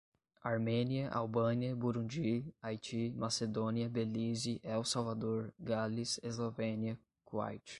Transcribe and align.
Armênia, 0.43 1.09
Albânia, 1.11 1.75
Burundi, 1.75 2.43
Haiti, 2.59 3.11
Macedônia, 3.15 3.87
Belize, 3.87 4.59
El 4.63 4.83
Salvador, 4.83 5.53
Gales, 5.59 6.19
Eslovênia, 6.23 6.97
Kuwait 7.23 7.63